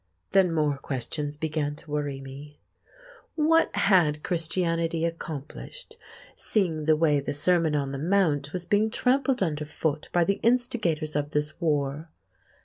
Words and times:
Then 0.31 0.51
more 0.51 0.79
questions 0.79 1.37
began 1.37 1.75
to 1.75 1.91
worry 1.91 2.19
me. 2.21 2.59
What 3.35 3.75
had 3.75 4.23
Christianity 4.23 5.05
accomplished, 5.05 5.95
seeing 6.33 6.85
the 6.85 6.95
way 6.95 7.19
the 7.19 7.33
Sermon 7.33 7.75
on 7.75 7.91
the 7.91 7.99
Mount 7.99 8.51
was 8.51 8.65
being 8.65 8.89
trampled 8.89 9.43
under 9.43 9.63
foot 9.65 10.09
by 10.11 10.23
the 10.23 10.39
instigators 10.41 11.15
of 11.15 11.29
this 11.29 11.61
war? 11.61 12.09